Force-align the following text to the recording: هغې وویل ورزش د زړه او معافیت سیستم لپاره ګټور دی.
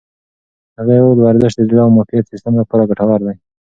هغې 0.77 0.97
وویل 1.01 1.19
ورزش 1.21 1.51
د 1.55 1.61
زړه 1.69 1.79
او 1.85 1.89
معافیت 1.95 2.25
سیستم 2.31 2.53
لپاره 2.61 2.87
ګټور 2.89 3.19
دی. 3.27 3.35